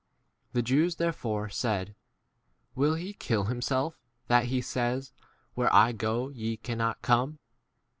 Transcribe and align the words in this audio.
2 0.53 0.53
The 0.57 0.61
Jews 0.63 0.95
therefore 0.95 1.47
said, 1.49 1.93
Will 2.73 2.95
he 2.95 3.13
kill 3.13 3.43
himself, 3.43 3.99
that 4.29 4.45
he 4.45 4.59
says, 4.59 5.13
Where 5.53 5.69
3 5.69 5.77
1 5.77 5.93
■ 5.93 5.97
go 5.99 6.29
ye" 6.29 6.57
cannot 6.57 7.03
come 7.03 7.37